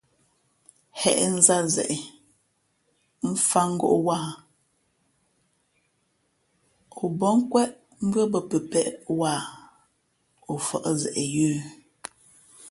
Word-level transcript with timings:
Hěʼ 0.99 1.19
nzāt 1.35 1.65
zeʼe, 1.75 1.97
mfāt 3.29 3.67
ngōʼ 3.77 3.97
wāha 4.05 4.31
o 7.01 7.03
bά 7.19 7.27
nkwéʼ 7.39 7.67
mbʉ́άbᾱ 8.05 8.39
pəpēʼ 8.49 8.89
wāha 9.19 9.51
o 10.51 10.53
fα̌ʼ 10.67 10.87
zeʼ 11.01 11.17
yə̌. 11.35 11.55